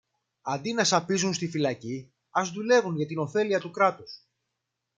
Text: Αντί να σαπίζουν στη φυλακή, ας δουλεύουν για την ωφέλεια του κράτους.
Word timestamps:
Αντί 0.41 0.73
να 0.73 0.83
σαπίζουν 0.83 1.33
στη 1.33 1.49
φυλακή, 1.49 2.13
ας 2.31 2.51
δουλεύουν 2.51 2.95
για 2.97 3.05
την 3.05 3.17
ωφέλεια 3.19 3.59
του 3.59 3.71
κράτους. 3.71 4.21